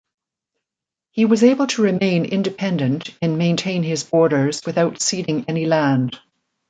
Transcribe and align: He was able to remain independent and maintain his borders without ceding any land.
He 1.11 1.25
was 1.25 1.43
able 1.43 1.67
to 1.67 1.83
remain 1.83 2.25
independent 2.25 3.15
and 3.21 3.37
maintain 3.37 3.83
his 3.83 4.03
borders 4.03 4.65
without 4.65 4.99
ceding 4.99 5.45
any 5.47 5.67
land. 5.67 6.19